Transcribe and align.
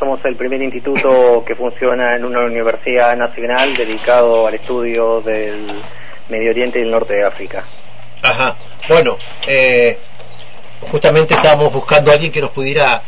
Somos 0.00 0.24
el 0.24 0.34
primer 0.34 0.62
instituto 0.62 1.44
que 1.46 1.54
funciona 1.54 2.16
en 2.16 2.24
una 2.24 2.40
universidad 2.40 3.14
nacional 3.18 3.74
dedicado 3.74 4.46
al 4.46 4.54
estudio 4.54 5.20
del 5.20 5.66
Medio 6.30 6.52
Oriente 6.52 6.78
y 6.78 6.82
el 6.84 6.90
norte 6.90 7.12
de 7.12 7.24
África. 7.26 7.62
Ajá. 8.22 8.56
Bueno, 8.88 9.18
eh, 9.46 9.98
justamente 10.90 11.34
estábamos 11.34 11.70
buscando 11.70 12.10
a 12.10 12.14
alguien 12.14 12.32
que 12.32 12.40
nos 12.40 12.50
pudiera 12.50 13.02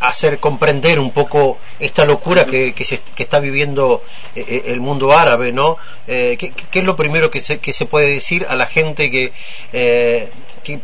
hacer 0.00 0.38
comprender 0.38 1.00
un 1.00 1.12
poco 1.12 1.56
esta 1.80 2.04
locura 2.04 2.44
que, 2.44 2.74
se, 2.84 3.00
que 3.14 3.22
está 3.22 3.40
viviendo 3.40 4.02
eh, 4.36 4.44
eh, 4.46 4.62
el 4.66 4.82
mundo 4.82 5.16
árabe, 5.16 5.50
¿no? 5.50 5.78
Eh, 6.06 6.36
¿qué, 6.38 6.50
¿qué, 6.50 6.80
es 6.80 6.84
lo 6.84 6.94
primero 6.94 7.30
que 7.30 7.40
se, 7.40 7.58
que 7.58 7.72
se 7.72 7.86
puede 7.86 8.08
decir 8.08 8.44
a 8.46 8.54
la 8.54 8.66
gente 8.66 9.10
que, 9.10 9.32
eh, 9.72 10.28
que, 10.62 10.80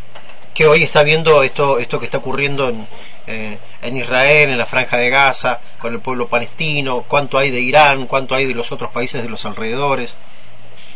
que, 0.55 0.67
hoy 0.67 0.83
está 0.83 1.03
viendo 1.03 1.43
esto, 1.43 1.79
esto 1.79 1.99
que 1.99 2.07
está 2.07 2.17
ocurriendo 2.17 2.71
en, 2.71 2.87
eh, 3.27 3.59
en 3.83 3.97
Israel, 3.97 4.51
en 4.51 4.59
la 4.59 4.67
franja 4.67 4.99
de 4.99 5.11
Gaza, 5.11 5.61
con 5.79 5.95
el 5.95 6.01
pueblo 6.01 6.29
palestino? 6.29 7.05
¿Cuánto 7.07 7.39
hay 7.39 7.51
de 7.51 7.61
Irán? 7.61 8.07
¿Cuánto 8.07 8.35
hay 8.35 8.47
de 8.47 8.55
los 8.55 8.73
otros 8.73 8.91
países 8.93 9.23
de 9.23 9.29
los 9.29 9.45
alrededores? 9.47 10.17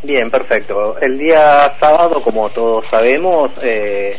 Bien, 0.02 0.30
perfecto. 0.30 0.98
El 1.00 1.18
día 1.18 1.72
sábado, 1.80 2.20
como 2.22 2.50
todos 2.50 2.86
sabemos, 2.86 3.50
eh, 3.62 4.18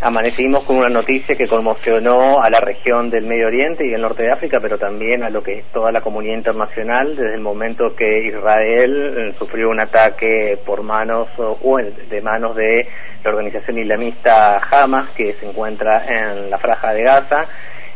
amanecimos 0.00 0.64
con 0.64 0.76
una 0.76 0.88
noticia 0.88 1.34
que 1.34 1.48
conmocionó 1.48 2.40
a 2.40 2.48
la 2.48 2.60
región 2.60 3.10
del 3.10 3.24
Medio 3.24 3.48
Oriente 3.48 3.84
y 3.84 3.92
el 3.92 4.02
norte 4.02 4.22
de 4.22 4.30
África, 4.30 4.60
pero 4.60 4.78
también 4.78 5.24
a 5.24 5.30
lo 5.30 5.42
que 5.42 5.58
es 5.58 5.64
toda 5.72 5.90
la 5.90 6.00
comunidad 6.00 6.36
internacional 6.36 7.16
desde 7.16 7.34
el 7.34 7.40
momento 7.40 7.96
que 7.96 8.28
Israel 8.28 9.14
eh, 9.16 9.32
sufrió 9.36 9.70
un 9.70 9.80
ataque 9.80 10.58
por 10.64 10.82
manos 10.82 11.28
o 11.38 11.76
de 12.08 12.20
manos 12.20 12.54
de 12.54 12.86
la 13.24 13.30
organización 13.30 13.78
islamista 13.78 14.60
Hamas 14.70 15.10
que 15.10 15.34
se 15.40 15.48
encuentra 15.48 16.04
en 16.06 16.50
la 16.50 16.58
franja 16.58 16.92
de 16.92 17.02
Gaza 17.02 17.48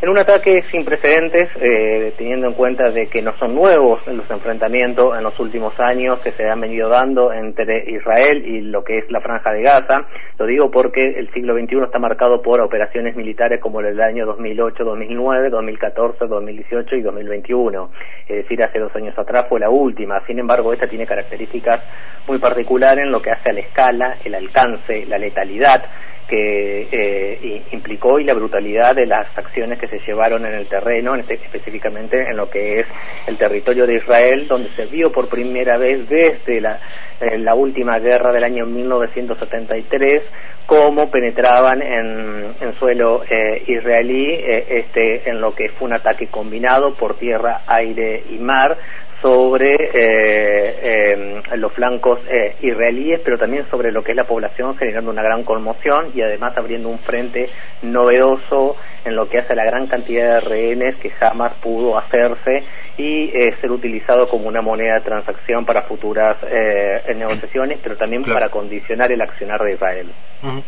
en 0.02 0.08
un 0.08 0.16
ataque 0.16 0.62
sin 0.62 0.84
precedentes, 0.84 1.50
eh, 1.60 2.14
teniendo 2.16 2.46
en 2.46 2.54
cuenta 2.54 2.90
de 2.90 3.08
que 3.08 3.20
no 3.20 3.36
son 3.38 3.54
nuevos 3.54 4.06
los 4.06 4.30
enfrentamientos 4.30 5.16
en 5.16 5.22
los 5.22 5.38
últimos 5.38 5.78
años 5.78 6.20
que 6.20 6.32
se 6.32 6.48
han 6.48 6.60
venido 6.60 6.88
dando 6.88 7.32
entre 7.32 7.90
Israel 7.90 8.42
y 8.46 8.62
lo 8.62 8.82
que 8.82 8.98
es 8.98 9.10
la 9.10 9.20
franja 9.20 9.52
de 9.52 9.62
Gaza. 9.62 10.06
Lo 10.38 10.46
digo 10.46 10.70
porque 10.70 11.18
el 11.18 11.30
siglo 11.32 11.54
XXI 11.54 11.82
está 11.84 11.98
marcado 11.98 12.40
por 12.40 12.60
operaciones 12.62 13.14
militares 13.14 13.60
como 13.60 13.80
el 13.80 14.00
año 14.00 14.24
2008, 14.24 14.84
2009, 14.84 15.50
2014, 15.50 16.26
2018 16.26 16.96
y 16.96 17.02
2021. 17.02 17.90
Es 18.26 18.36
decir, 18.36 18.62
hace 18.62 18.78
dos 18.78 18.94
años 18.96 19.18
atrás 19.18 19.46
fue 19.48 19.60
la 19.60 19.68
última. 19.68 20.24
Sin 20.26 20.38
embargo, 20.38 20.72
esta 20.72 20.86
tiene 20.86 21.06
características 21.06 21.82
muy 22.26 22.38
particulares 22.38 23.04
en 23.04 23.12
lo 23.12 23.20
que 23.20 23.32
hace 23.32 23.50
a 23.50 23.52
la 23.52 23.60
escala, 23.60 24.16
el 24.24 24.34
alcance, 24.34 25.04
la 25.06 25.18
letalidad 25.18 25.84
que 26.30 26.86
eh, 26.92 27.62
implicó 27.72 28.20
y 28.20 28.24
la 28.24 28.34
brutalidad 28.34 28.94
de 28.94 29.04
las 29.04 29.26
acciones 29.36 29.80
que 29.80 29.88
se 29.88 29.98
llevaron 29.98 30.46
en 30.46 30.54
el 30.54 30.66
terreno, 30.66 31.14
en 31.14 31.20
este, 31.20 31.34
específicamente 31.34 32.22
en 32.30 32.36
lo 32.36 32.48
que 32.48 32.80
es 32.80 32.86
el 33.26 33.36
territorio 33.36 33.84
de 33.84 33.96
Israel, 33.96 34.46
donde 34.46 34.68
se 34.68 34.86
vio 34.86 35.10
por 35.10 35.28
primera 35.28 35.76
vez 35.76 36.08
desde 36.08 36.60
la, 36.60 36.78
eh, 37.20 37.54
última 37.54 37.98
guerra 37.98 38.32
del 38.32 38.44
año 38.44 38.64
1973 38.64 40.32
cómo 40.66 41.10
penetraban 41.10 41.82
en, 41.82 42.46
en 42.60 42.74
suelo 42.74 43.22
eh, 43.28 43.60
israelí 43.66 44.34
eh, 44.34 44.66
este, 44.68 45.28
en 45.28 45.40
lo 45.40 45.52
que 45.52 45.68
fue 45.68 45.88
un 45.88 45.94
ataque 45.94 46.28
combinado 46.28 46.94
por 46.94 47.18
tierra, 47.18 47.62
aire 47.66 48.22
y 48.30 48.38
mar 48.38 48.78
sobre 49.20 49.74
eh, 49.74 50.78
eh, 50.82 51.42
los 51.56 51.72
flancos 51.72 52.20
eh, 52.28 52.56
israelíes, 52.62 53.20
pero 53.22 53.36
también 53.38 53.68
sobre 53.70 53.92
lo 53.92 54.02
que 54.02 54.12
es 54.12 54.16
la 54.16 54.24
población, 54.24 54.76
generando 54.76 55.10
una 55.10 55.22
gran 55.22 55.44
conmoción 55.44 56.10
y 56.14 56.22
además 56.22 56.56
abriendo 56.56 56.88
un 56.88 56.98
frente 56.98 57.50
novedoso 57.82 58.76
en 59.04 59.16
lo 59.16 59.28
que 59.28 59.38
hace 59.38 59.52
a 59.52 59.56
la 59.56 59.64
gran 59.64 59.86
cantidad 59.86 60.34
de 60.34 60.40
rehenes 60.40 60.96
que 60.96 61.10
jamás 61.10 61.52
pudo 61.54 61.98
hacerse 61.98 62.62
y 62.96 63.28
eh, 63.28 63.54
ser 63.60 63.70
utilizado 63.70 64.28
como 64.28 64.48
una 64.48 64.62
moneda 64.62 64.94
de 64.94 65.00
transacción 65.02 65.64
para 65.64 65.82
futuras 65.82 66.36
eh, 66.50 67.02
negociaciones, 67.14 67.78
pero 67.82 67.96
también 67.96 68.22
claro. 68.22 68.40
para 68.40 68.50
condicionar 68.50 69.10
el 69.12 69.20
accionar 69.20 69.60
de 69.62 69.72
Israel. 69.74 70.12
Uh 70.42 70.46
-huh. 70.46 70.62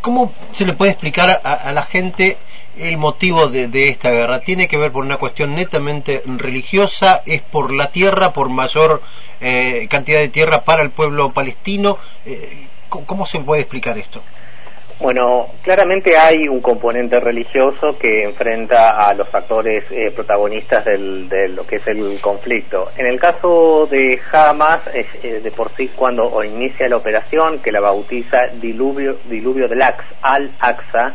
¿Cómo 0.00 0.32
se 0.52 0.64
le 0.64 0.74
puede 0.74 0.92
explicar 0.92 1.40
a, 1.42 1.52
a 1.54 1.72
la 1.72 1.82
gente 1.82 2.36
el 2.78 2.96
motivo 2.96 3.48
de, 3.48 3.88
esta 3.88 4.10
guerra? 4.10 4.40
¿Tiene 4.40 4.68
que 4.68 4.76
ver 4.76 4.92
por 4.92 5.04
una 5.04 5.16
cuestión 5.16 5.54
netamente 5.54 6.22
religiosa? 6.24 7.22
¿Es 7.26 7.42
por 7.42 7.72
la 7.72 7.88
tierra, 7.88 8.32
por 8.32 8.48
mayor 8.48 9.02
eh, 9.40 9.86
cantidad 9.90 10.20
de 10.20 10.28
tierra 10.28 10.64
para 10.64 10.82
el 10.82 10.90
pueblo 10.90 11.32
palestino? 11.32 11.98
Eh, 12.24 12.66
¿Cómo 12.88 13.26
se 13.26 13.40
puede 13.40 13.62
explicar 13.62 13.98
esto? 13.98 14.22
Bueno, 15.00 15.46
claramente 15.62 16.16
hay 16.16 16.48
un 16.48 16.60
componente 16.60 17.20
religioso 17.20 17.96
que 18.00 18.24
enfrenta 18.24 19.08
a 19.08 19.14
los 19.14 19.32
actores 19.32 19.84
eh, 19.92 20.10
protagonistas 20.10 20.84
del, 20.84 21.28
de 21.28 21.48
lo 21.50 21.64
que 21.64 21.76
es 21.76 21.86
el 21.86 22.20
conflicto. 22.20 22.88
En 22.96 23.06
el 23.06 23.20
caso 23.20 23.86
de 23.88 24.18
Hamas, 24.32 24.80
es, 24.92 25.06
eh, 25.22 25.40
de 25.40 25.52
por 25.52 25.70
sí 25.76 25.92
cuando 25.94 26.42
inicia 26.42 26.88
la 26.88 26.96
operación, 26.96 27.60
que 27.60 27.70
la 27.70 27.78
bautiza 27.78 28.48
Diluvio, 28.60 29.18
Diluvio 29.30 29.68
del 29.68 29.82
Aqsa, 29.82 30.16
Al-Aqsa, 30.20 31.14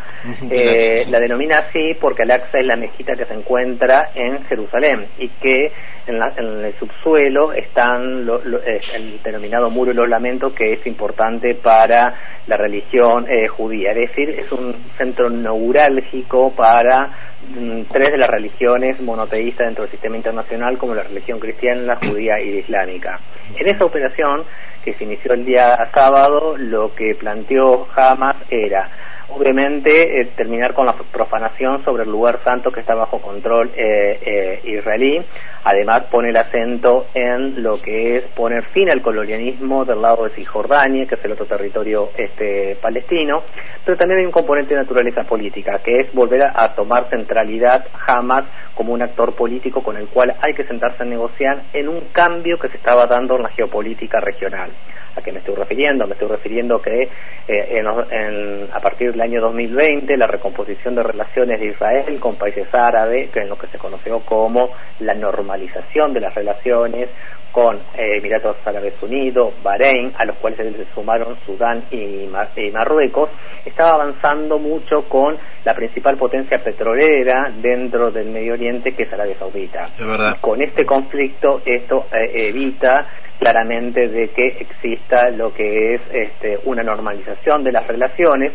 eh, 0.49 1.05
la 1.09 1.19
denomina 1.19 1.57
así 1.57 1.93
porque 1.99 2.23
Al-Aqsa 2.23 2.59
es 2.59 2.65
la 2.65 2.77
mezquita 2.77 3.15
que 3.17 3.25
se 3.25 3.33
encuentra 3.33 4.11
en 4.15 4.45
Jerusalén 4.45 5.07
y 5.17 5.27
que 5.27 5.73
en, 6.07 6.19
la, 6.19 6.31
en 6.37 6.63
el 6.63 6.73
subsuelo 6.79 7.51
están 7.51 8.25
lo, 8.25 8.41
lo, 8.45 8.61
el 8.63 9.21
denominado 9.21 9.69
muro 9.69 9.91
de 9.91 9.97
los 9.97 10.07
lamentos 10.07 10.53
que 10.53 10.71
es 10.71 10.87
importante 10.87 11.55
para 11.55 12.39
la 12.47 12.55
religión 12.55 13.27
judía 13.49 13.72
es 13.81 13.95
decir, 13.95 14.29
es 14.29 14.51
un 14.51 14.73
centro 14.97 15.29
neurálgico 15.29 16.51
para 16.55 17.09
mm, 17.49 17.81
tres 17.91 18.11
de 18.11 18.17
las 18.17 18.29
religiones 18.29 18.99
monoteístas 19.01 19.67
dentro 19.67 19.83
del 19.83 19.91
sistema 19.91 20.17
internacional, 20.17 20.77
como 20.77 20.93
la 20.93 21.03
religión 21.03 21.39
cristiana, 21.39 21.81
la 21.81 21.95
judía 21.95 22.39
y 22.39 22.51
la 22.51 22.59
islámica. 22.59 23.19
En 23.55 23.67
esa 23.67 23.85
operación, 23.85 24.43
que 24.83 24.93
se 24.93 25.03
inició 25.03 25.33
el 25.33 25.45
día 25.45 25.77
sábado, 25.93 26.55
lo 26.57 26.93
que 26.93 27.15
planteó 27.15 27.87
Hamas 27.95 28.37
era 28.49 28.89
obviamente 29.29 30.21
eh, 30.21 30.25
terminar 30.35 30.73
con 30.73 30.85
la 30.85 30.93
profanación 30.93 31.83
sobre 31.83 32.03
el 32.03 32.09
lugar 32.09 32.39
santo 32.43 32.71
que 32.71 32.81
está 32.81 32.95
bajo 32.95 33.21
control 33.21 33.71
eh, 33.75 34.19
eh, 34.25 34.61
israelí. 34.63 35.19
Además 35.63 36.03
pone 36.11 36.29
el 36.29 36.37
acento 36.37 37.07
en 37.13 37.63
lo 37.63 37.81
que 37.81 38.17
es 38.17 38.25
poner 38.25 38.65
fin 38.65 38.89
al 38.89 39.01
colonialismo 39.01 39.85
del 39.85 40.01
lado 40.01 40.25
de 40.25 40.31
Cisjordania, 40.31 41.05
que 41.05 41.15
es 41.15 41.25
el 41.25 41.31
otro 41.31 41.45
territorio 41.45 42.09
este, 42.17 42.77
palestino, 42.81 43.43
pero 43.85 43.97
también 43.97 44.19
hay 44.19 44.25
un 44.25 44.31
componente 44.31 44.73
de 44.73 44.81
naturaleza 44.81 45.23
política, 45.23 45.79
que 45.83 46.01
es 46.01 46.13
volver 46.13 46.43
a, 46.43 46.73
tomar 46.73 47.07
centralidad 47.09 47.85
Hamas 48.07 48.45
como 48.73 48.93
un 48.93 49.01
actor 49.01 49.35
político 49.35 49.83
con 49.83 49.95
el 49.95 50.07
cual 50.07 50.35
hay 50.41 50.53
que 50.53 50.63
sentarse 50.65 51.03
a 51.03 51.05
negociar 51.05 51.63
en 51.73 51.87
un 51.87 52.01
cambio 52.11 52.57
que 52.57 52.67
se 52.69 52.77
estaba 52.77 53.05
dando 53.05 53.35
en 53.35 53.43
la 53.43 53.49
geopolítica 53.49 54.19
regional. 54.19 54.71
¿A 55.15 55.21
qué 55.21 55.31
me 55.31 55.39
estoy 55.39 55.55
refiriendo? 55.55 56.07
Me 56.07 56.13
estoy 56.13 56.27
refiriendo 56.27 56.81
que 56.81 57.03
eh, 57.03 57.09
en, 57.47 57.85
en, 58.11 58.69
a 58.73 58.79
partir 58.79 59.11
del 59.11 59.21
año 59.21 59.41
2020 59.41 60.17
la 60.17 60.27
recomposición 60.27 60.95
de 60.95 61.03
relaciones 61.03 61.59
de 61.59 61.67
Israel 61.67 62.19
con 62.19 62.35
países 62.35 62.73
árabes, 62.73 63.29
que 63.29 63.41
es 63.41 63.49
lo 63.49 63.57
que 63.57 63.67
se 63.67 63.77
conoció 63.77 64.21
como 64.21 64.69
la 64.99 65.13
normalización 65.13 66.13
de 66.13 66.21
las 66.21 66.33
relaciones 66.33 67.09
con 67.53 67.75
eh, 67.75 68.17
Emiratos 68.17 68.57
Árabes 68.65 68.95
Unidos, 69.03 69.53
Bahrein, 69.61 70.11
a 70.17 70.25
los 70.25 70.37
cuales 70.37 70.57
se 70.57 70.85
sumaron 70.95 71.37
Sudán 71.45 71.83
y, 71.91 72.25
Mar 72.25 72.49
y, 72.55 72.71
Marruecos, 72.71 73.29
estaba 73.63 73.91
avanzando 73.91 74.57
mucho 74.57 75.07
con 75.07 75.37
la 75.63 75.75
principal 75.75 76.17
potencia 76.17 76.63
petrolera 76.63 77.53
dentro 77.61 78.09
del 78.09 78.29
Medio 78.29 78.53
Oriente, 78.53 78.95
que 78.95 79.03
es 79.03 79.13
Arabia 79.13 79.37
Saudita. 79.37 79.83
Es 79.83 80.05
verdad. 80.05 80.35
Y 80.35 80.41
con 80.41 80.63
este 80.63 80.83
conflicto 80.83 81.61
esto 81.63 82.07
eh, 82.11 82.47
evita 82.49 83.07
claramente 83.43 84.07
de 84.07 84.29
que 84.29 84.47
exista 84.47 85.29
lo 85.29 85.53
que 85.53 85.95
es 85.95 86.01
este, 86.13 86.59
una 86.63 86.81
normalización 86.81 87.61
de 87.61 87.73
las 87.73 87.85
relaciones, 87.85 88.53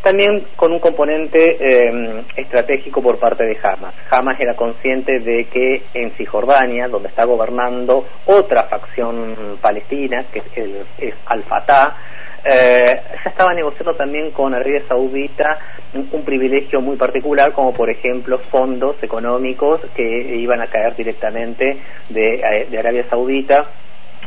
también 0.00 0.44
con 0.54 0.72
un 0.72 0.78
componente 0.78 1.56
eh, 1.58 2.22
estratégico 2.36 3.02
por 3.02 3.18
parte 3.18 3.44
de 3.44 3.58
Hamas. 3.60 3.94
Hamas 4.12 4.38
era 4.38 4.54
consciente 4.54 5.18
de 5.18 5.46
que 5.46 5.82
en 5.92 6.12
Cisjordania, 6.12 6.86
donde 6.86 7.08
está 7.08 7.24
gobernando 7.24 8.06
otra 8.26 8.64
facción 8.64 9.58
palestina, 9.60 10.24
que 10.32 10.38
es, 10.38 10.44
el, 10.56 11.14
Al-Fatah, 11.26 11.96
eh, 12.44 13.02
se 13.24 13.30
estaba 13.30 13.52
negociando 13.52 13.94
también 13.94 14.30
con 14.30 14.54
Arabia 14.54 14.82
Saudita 14.86 15.58
un, 15.94 16.24
privilegio 16.24 16.80
muy 16.80 16.96
particular, 16.96 17.52
como 17.52 17.74
por 17.74 17.90
ejemplo 17.90 18.38
fondos 18.38 19.02
económicos 19.02 19.80
que 19.96 20.36
iban 20.36 20.60
a 20.60 20.68
caer 20.68 20.94
directamente 20.94 21.80
de, 22.08 22.34
eh, 22.34 22.68
de 22.70 22.78
Arabia 22.78 23.04
Saudita 23.10 23.66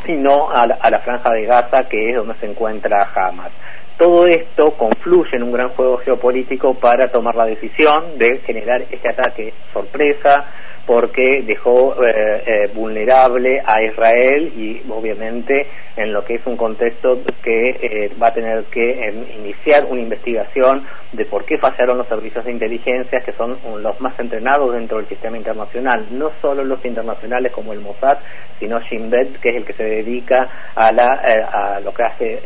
y 0.05 0.13
no 0.13 0.49
a 0.51 0.67
la, 0.67 0.75
a 0.81 0.89
la 0.89 0.99
franja 0.99 1.31
de 1.31 1.45
Gaza, 1.45 1.87
que 1.87 2.09
es 2.09 2.15
donde 2.15 2.35
se 2.35 2.45
encuentra 2.45 3.09
Hamas. 3.13 3.51
Todo 3.97 4.25
esto 4.25 4.71
confluye 4.71 5.35
en 5.37 5.43
un 5.43 5.51
gran 5.51 5.69
juego 5.69 5.97
geopolítico 5.97 6.73
para 6.79 7.09
tomar 7.09 7.35
la 7.35 7.45
decisión 7.45 8.17
de 8.17 8.39
generar 8.39 8.81
este 8.89 9.09
ataque 9.09 9.53
sorpresa 9.71 10.45
porque 10.85 11.43
dejó 11.45 11.95
eh, 12.03 12.43
eh, 12.45 12.71
vulnerable 12.73 13.61
a 13.65 13.83
Israel 13.83 14.51
y 14.55 14.81
obviamente 14.89 15.67
en 15.95 16.11
lo 16.13 16.23
que 16.25 16.35
es 16.35 16.45
un 16.45 16.57
contexto 16.57 17.21
que 17.43 17.69
eh, 17.69 18.11
va 18.21 18.27
a 18.27 18.33
tener 18.33 18.63
que 18.65 19.07
em, 19.07 19.25
iniciar 19.39 19.85
una 19.85 20.01
investigación 20.01 20.85
de 21.11 21.25
por 21.25 21.45
qué 21.45 21.57
fallaron 21.57 21.97
los 21.97 22.07
servicios 22.07 22.45
de 22.45 22.51
inteligencia 22.51 23.19
que 23.19 23.33
son 23.33 23.57
los 23.81 23.99
más 24.01 24.17
entrenados 24.19 24.73
dentro 24.73 24.97
del 24.97 25.07
sistema 25.07 25.37
internacional, 25.37 26.07
no 26.11 26.31
solo 26.41 26.63
los 26.63 26.83
internacionales 26.85 27.51
como 27.51 27.73
el 27.73 27.79
Mossad, 27.79 28.17
sino 28.59 28.79
Shin 28.81 29.09
Bet, 29.09 29.39
que 29.39 29.49
es 29.49 29.55
el 29.57 29.65
que 29.65 29.73
se 29.73 29.83
dedica 29.83 30.49
a, 30.75 30.91
la, 30.91 31.09
a 31.09 31.79
lo 31.81 31.93
que 31.93 32.03
hace 32.03 32.41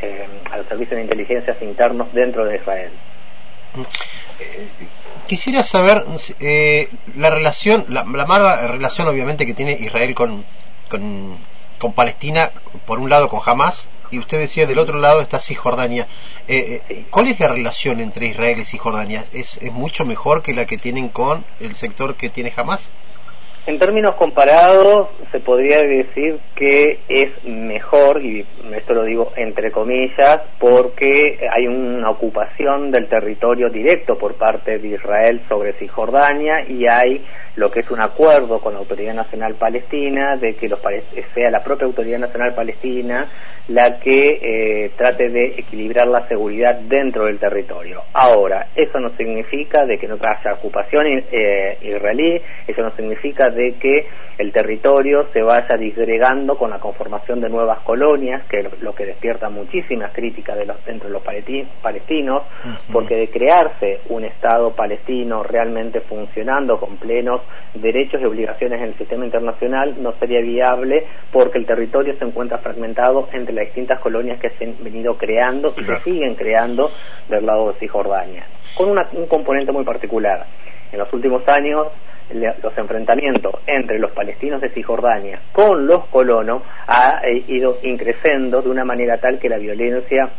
a 0.51 0.57
los 0.57 0.67
servicios 0.67 0.97
de 0.97 1.03
inteligencia 1.03 1.55
internos 1.61 2.11
dentro 2.13 2.45
de 2.45 2.55
Israel. 2.55 2.91
Quisiera 5.27 5.63
saber 5.63 6.05
eh, 6.39 6.89
la 7.15 7.29
relación, 7.29 7.85
la, 7.89 8.03
mala 8.03 8.67
relación 8.67 9.07
obviamente 9.07 9.45
que 9.45 9.53
tiene 9.53 9.73
Israel 9.73 10.13
con, 10.13 10.45
con, 10.89 11.93
Palestina, 11.93 12.51
por 12.85 12.99
un 12.99 13.09
lado 13.09 13.27
con 13.27 13.39
Hamas, 13.45 13.87
y 14.11 14.19
usted 14.19 14.39
decía 14.39 14.65
del 14.65 14.79
otro 14.79 14.99
lado 14.99 15.21
está 15.21 15.39
Cisjordania. 15.39 16.07
Eh, 16.47 16.81
eh, 16.89 17.05
¿Cuál 17.09 17.27
es 17.27 17.39
la 17.39 17.47
relación 17.47 17.99
entre 17.99 18.27
Israel 18.27 18.59
y 18.59 18.65
Cisjordania? 18.65 19.25
¿Es, 19.33 19.57
¿Es 19.57 19.71
mucho 19.71 20.05
mejor 20.05 20.41
que 20.41 20.53
la 20.53 20.65
que 20.65 20.77
tienen 20.77 21.09
con 21.09 21.45
el 21.59 21.75
sector 21.75 22.15
que 22.15 22.29
tiene 22.29 22.53
Hamas? 22.55 22.89
En 23.67 23.79
términos 23.79 24.13
comparados, 24.13 25.09
se 25.31 25.39
podría 25.39 25.79
decir 25.79 26.39
que 26.55 26.99
es 27.09 27.43
mejor, 27.45 28.21
y 28.23 28.45
esto 28.75 28.93
lo 28.93 29.03
digo 29.03 29.31
entre 29.35 29.71
comillas, 29.71 30.39
porque 30.59 31.39
hay 31.51 31.65
una 31.65 32.11
ocupación 32.11 32.91
del 32.91 33.09
territorio 33.09 33.69
directo 33.71 34.19
por 34.19 34.35
parte 34.35 34.77
de 34.77 34.89
Israel 34.89 35.41
sobre 35.49 35.73
Cisjordania 35.79 36.63
y 36.69 36.87
hay 36.87 37.25
lo 37.55 37.71
que 37.71 37.79
es 37.81 37.91
un 37.91 38.01
acuerdo 38.01 38.59
con 38.59 38.73
la 38.73 38.79
Autoridad 38.79 39.13
Nacional 39.13 39.55
Palestina 39.55 40.35
de 40.35 40.55
que 40.55 40.67
los, 40.67 40.79
sea 41.33 41.49
la 41.49 41.63
propia 41.63 41.85
Autoridad 41.85 42.19
Nacional 42.19 42.53
Palestina 42.53 43.29
la 43.67 43.99
que 43.99 44.37
eh, 44.41 44.91
trate 44.95 45.29
de 45.29 45.45
equilibrar 45.57 46.07
la 46.07 46.27
seguridad 46.27 46.75
dentro 46.81 47.25
del 47.25 47.39
territorio. 47.39 48.03
Ahora, 48.13 48.67
eso 48.75 48.99
no 48.99 49.09
significa 49.09 49.85
de 49.85 49.97
que 49.97 50.07
no 50.07 50.15
haya 50.21 50.53
ocupación 50.53 51.05
eh, 51.07 51.77
israelí, 51.81 52.39
eso 52.67 52.81
no 52.81 52.91
significa 52.95 53.49
de 53.49 53.73
que 53.79 54.07
el 54.37 54.51
territorio 54.51 55.27
se 55.33 55.41
vaya 55.41 55.77
disgregando 55.79 56.57
con 56.57 56.69
la 56.69 56.79
conformación 56.79 57.41
de 57.41 57.49
nuevas 57.49 57.79
colonias, 57.79 58.45
que 58.47 58.59
es 58.59 58.81
lo 58.81 58.93
que 58.93 59.05
despierta 59.05 59.49
muchísimas 59.49 60.11
críticas 60.13 60.57
de 60.57 60.65
los, 60.65 60.83
dentro 60.85 61.07
de 61.07 61.13
los 61.13 61.23
palestinos, 61.81 62.43
porque 62.91 63.15
de 63.15 63.29
crearse 63.29 64.01
un 64.09 64.25
Estado 64.25 64.75
palestino 64.75 65.41
realmente 65.41 66.01
funcionando 66.01 66.79
con 66.79 66.97
plenos 66.97 67.41
derechos 67.73 68.21
y 68.21 68.25
obligaciones 68.25 68.79
en 68.79 68.89
el 68.89 68.97
sistema 68.97 69.25
internacional 69.25 69.95
no 70.01 70.13
sería 70.13 70.41
viable 70.41 71.05
porque 71.31 71.57
el 71.57 71.65
territorio 71.65 72.15
se 72.17 72.25
encuentra 72.25 72.59
fragmentado 72.59 73.29
entre 73.33 73.53
las 73.53 73.65
distintas 73.65 73.99
colonias 73.99 74.39
que 74.39 74.49
se 74.51 74.65
han 74.65 74.75
venido 74.81 75.17
creando 75.17 75.73
y 75.77 75.83
se 75.83 75.99
siguen 75.99 76.35
creando 76.35 76.91
del 77.29 77.45
lado 77.45 77.71
de 77.71 77.79
Cisjordania, 77.79 78.45
con 78.75 78.89
un 78.89 79.27
componente 79.27 79.71
muy 79.71 79.83
particular. 79.83 80.45
En 80.91 80.99
los 80.99 81.11
últimos 81.11 81.47
años, 81.47 81.87
los 82.31 82.77
enfrentamientos 82.77 83.55
entre 83.67 83.99
los 83.99 84.11
palestinos 84.11 84.61
de 84.61 84.69
Cisjordania 84.69 85.41
con 85.51 85.85
los 85.85 86.05
colonos 86.07 86.63
ha 86.87 87.21
eh, 87.23 87.43
ido 87.47 87.77
increciendo 87.83 88.61
de 88.61 88.69
una 88.69 88.83
manera 88.83 89.17
tal 89.19 89.39
que 89.39 89.49
la 89.49 89.57
violencia 89.57 90.29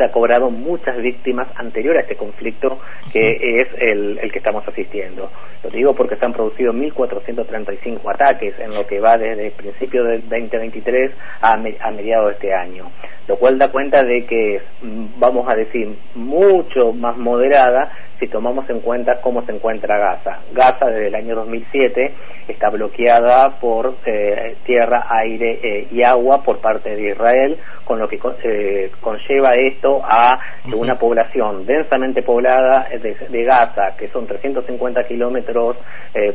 se 0.00 0.06
ha 0.06 0.12
cobrado 0.12 0.50
muchas 0.50 0.96
víctimas 0.96 1.46
anterior 1.56 1.94
a 1.98 2.00
este 2.00 2.16
conflicto 2.16 2.78
que 3.12 3.60
es 3.60 3.68
el, 3.78 4.18
que 4.32 4.38
estamos 4.38 4.66
asistiendo. 4.66 5.30
Lo 5.62 5.68
digo 5.68 5.94
porque 5.94 6.16
se 6.16 6.24
han 6.24 6.32
producido 6.32 6.72
1.435 6.72 8.00
ataques 8.10 8.58
en 8.58 8.74
lo 8.74 8.86
que 8.86 8.98
va 8.98 9.18
desde 9.18 9.48
el 9.48 9.52
principio 9.52 10.02
del 10.04 10.22
2023 10.22 11.12
a, 11.42 11.52
a 11.52 11.90
mediados 11.90 12.28
de 12.28 12.32
este 12.32 12.54
año, 12.54 12.90
lo 13.28 13.36
cual 13.36 13.58
da 13.58 13.70
cuenta 13.70 14.02
de 14.02 14.24
que 14.24 14.56
es, 14.56 14.62
mm, 14.80 15.18
vamos 15.18 15.46
a 15.52 15.54
decir, 15.54 15.94
mucho 16.14 16.94
más 16.94 17.18
moderada 17.18 17.92
si 18.20 18.28
tomamos 18.28 18.68
en 18.68 18.80
cuenta 18.80 19.20
cómo 19.22 19.42
se 19.46 19.52
encuentra 19.52 19.98
Gaza. 19.98 20.40
Gaza 20.52 20.86
desde 20.86 21.08
el 21.08 21.14
año 21.14 21.34
2007 21.36 22.14
está 22.48 22.68
bloqueada 22.68 23.58
por 23.58 23.94
eh, 24.04 24.56
tierra, 24.64 25.06
aire 25.08 25.58
eh, 25.62 25.88
y 25.90 26.02
agua 26.02 26.42
por 26.42 26.60
parte 26.60 26.94
de 26.94 27.12
Israel, 27.12 27.58
con 27.84 27.98
lo 27.98 28.06
que 28.08 28.20
eh, 28.44 28.90
conlleva 29.00 29.54
esto 29.54 30.02
a 30.04 30.38
que 30.68 30.76
una 30.76 30.96
población 30.96 31.64
densamente 31.64 32.22
poblada 32.22 32.86
de, 32.90 33.44
Gaza, 33.44 33.96
que 33.96 34.08
son 34.08 34.26
350 34.26 35.04
kilómetros 35.04 35.76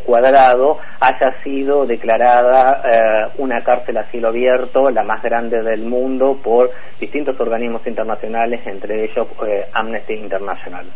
cuadrados, 0.06 0.80
haya 1.00 1.42
sido 1.44 1.86
declarada 1.86 3.32
una 3.38 3.64
cárcel 3.64 3.98
a 3.98 4.04
cielo 4.06 4.30
abierto, 4.30 4.90
la 4.90 5.04
más 5.04 5.22
grande 5.22 5.62
del 5.62 5.86
mundo, 5.86 6.40
por 6.44 6.72
distintos 7.00 7.40
organismos 7.40 7.86
internacionales, 7.86 8.66
entre 8.68 9.06
ellos 9.06 9.28
Amnesty 9.74 10.14
International. 10.14 10.88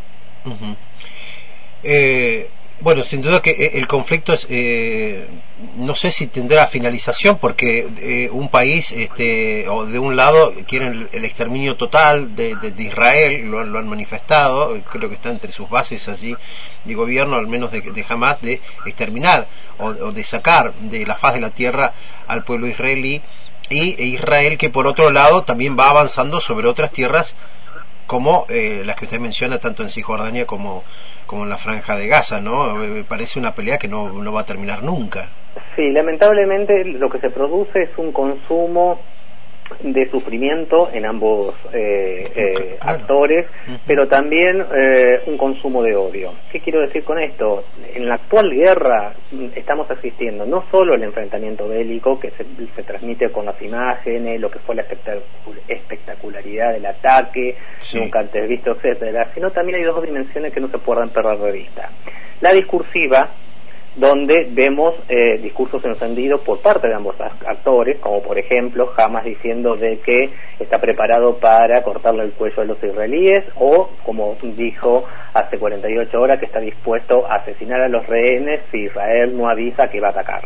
Eh, 1.83 2.49
bueno, 2.81 3.03
sin 3.03 3.21
duda 3.21 3.41
que 3.41 3.51
eh, 3.51 3.71
el 3.73 3.87
conflicto 3.87 4.31
es, 4.31 4.47
eh, 4.49 5.27
no 5.75 5.95
sé 5.95 6.11
si 6.11 6.27
tendrá 6.27 6.65
finalización 6.67 7.37
porque 7.37 8.29
un 8.31 8.47
país, 8.47 8.93
este, 8.93 9.67
o 9.67 9.85
de 9.85 9.99
un 9.99 10.15
lado 10.15 10.53
quieren 10.65 11.09
el, 11.11 11.25
exterminio 11.25 11.75
total 11.75 12.37
de, 12.37 12.55
Israel, 12.77 13.51
lo, 13.51 13.59
han 13.59 13.87
manifestado, 13.87 14.81
creo 14.89 15.09
que 15.09 15.15
está 15.15 15.29
entre 15.29 15.51
sus 15.51 15.69
bases 15.69 16.07
allí 16.07 16.37
de 16.85 16.93
gobierno, 16.93 17.35
al 17.35 17.47
menos 17.47 17.71
de, 17.73 17.81
de 17.81 18.03
jamás, 18.03 18.41
de 18.41 18.61
exterminar 18.85 19.47
o, 19.77 19.91
de 20.13 20.23
sacar 20.23 20.73
de 20.75 21.05
la 21.05 21.15
faz 21.15 21.33
de 21.33 21.41
la 21.41 21.49
tierra 21.49 21.93
al 22.27 22.45
pueblo 22.45 22.67
israelí. 22.67 23.21
Y 23.69 24.01
Israel 24.01 24.57
que 24.57 24.69
por 24.69 24.87
otro 24.87 25.11
lado 25.11 25.43
también 25.43 25.77
va 25.77 25.89
avanzando 25.91 26.39
sobre 26.39 26.67
otras 26.67 26.91
tierras 26.91 27.35
como 28.09 28.47
eh, 28.49 28.81
las 28.83 28.95
que 28.95 29.05
usted 29.05 29.19
menciona 29.19 29.59
tanto 29.59 29.83
en 29.83 29.89
Cisjordania 29.89 30.47
como, 30.47 30.81
como 31.27 31.43
en 31.43 31.49
la 31.49 31.57
franja 31.57 31.95
de 31.95 32.07
Gaza, 32.07 32.41
¿no? 32.41 32.73
Parece 33.07 33.37
una 33.37 33.53
pelea 33.53 33.77
que 33.77 33.87
no, 33.87 34.09
no 34.11 34.33
va 34.33 34.41
a 34.41 34.45
terminar 34.45 34.81
nunca. 34.81 35.29
Sí, 35.75 35.91
lamentablemente 35.91 36.85
lo 36.85 37.07
que 37.07 37.19
se 37.19 37.29
produce 37.29 37.83
es 37.83 37.95
un 37.99 38.11
consumo 38.11 38.99
de 39.81 40.09
sufrimiento 40.09 40.89
en 40.91 41.05
ambos 41.05 41.55
eh, 41.73 42.31
eh, 42.35 42.77
actores, 42.81 43.45
pero 43.85 44.07
también 44.07 44.61
eh, 44.61 45.21
un 45.27 45.37
consumo 45.37 45.83
de 45.83 45.95
odio. 45.95 46.33
¿Qué 46.51 46.59
quiero 46.59 46.81
decir 46.81 47.03
con 47.03 47.19
esto? 47.19 47.63
En 47.93 48.07
la 48.07 48.15
actual 48.15 48.49
guerra 48.51 49.13
mm, 49.31 49.47
estamos 49.55 49.89
asistiendo 49.89 50.45
no 50.45 50.65
solo 50.71 50.95
al 50.95 51.03
enfrentamiento 51.03 51.67
bélico 51.67 52.19
que 52.19 52.31
se, 52.31 52.43
transmite 52.83 53.31
con 53.31 53.45
las 53.45 53.61
imágenes, 53.61 54.39
lo 54.39 54.49
que 54.49 54.59
fue 54.59 54.75
la 54.75 54.85
espectacularidad 55.67 56.73
del 56.73 56.85
ataque, 56.85 57.55
nunca 57.93 58.19
antes 58.19 58.47
visto, 58.47 58.71
etcétera, 58.71 59.31
sino 59.33 59.51
también 59.51 59.79
hay 59.79 59.83
dos 59.83 60.01
dimensiones 60.03 60.53
que 60.53 60.59
no 60.59 60.69
se 60.69 60.77
pueden 60.79 61.09
perder 61.09 61.37
de 61.37 61.51
vista. 61.51 61.89
La 62.41 62.53
discursiva, 62.53 63.31
donde 63.95 64.47
vemos 64.51 64.95
eh, 65.09 65.37
discursos 65.41 65.83
encendidos 65.83 66.41
por 66.41 66.61
parte 66.61 66.87
de 66.87 66.95
ambos 66.95 67.15
actores, 67.19 67.99
como 67.99 68.21
por 68.21 68.37
ejemplo 68.37 68.91
Hamas 68.97 69.25
diciendo 69.25 69.75
de 69.75 69.99
que 69.99 70.29
está 70.59 70.79
preparado 70.79 71.37
para 71.37 71.81
cortarle 71.83 72.23
el 72.23 72.33
cuello 72.33 72.61
a 72.61 72.65
los 72.65 72.83
israelíes, 72.83 73.43
o 73.55 73.89
como 74.03 74.35
dijo 74.41 75.05
hace 75.33 75.57
48 75.57 76.19
horas 76.19 76.39
que 76.39 76.45
está 76.45 76.59
dispuesto 76.59 77.25
a 77.27 77.35
asesinar 77.37 77.81
a 77.81 77.89
los 77.89 78.05
rehenes 78.07 78.61
si 78.71 78.85
Israel 78.85 79.37
no 79.37 79.49
avisa 79.49 79.87
que 79.87 79.99
va 79.99 80.07
a 80.07 80.11
atacar. 80.11 80.43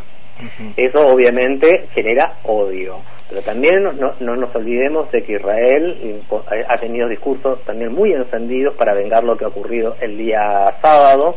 Eso 0.75 1.07
obviamente 1.07 1.85
genera 1.93 2.33
odio, 2.43 2.97
pero 3.29 3.41
también 3.41 3.83
no, 3.83 3.91
no, 4.19 4.35
nos 4.35 4.53
olvidemos 4.55 5.09
de 5.11 5.21
que 5.23 5.33
Israel 5.33 6.21
ha 6.67 6.77
tenido 6.77 7.07
discursos 7.07 7.63
también 7.65 7.93
muy 7.93 8.11
encendidos 8.13 8.75
para 8.75 8.93
vengar 8.93 9.23
lo 9.23 9.37
que 9.37 9.45
ha 9.45 9.49
ocurrido 9.49 9.95
el 10.01 10.17
día 10.17 10.73
sábado, 10.81 11.35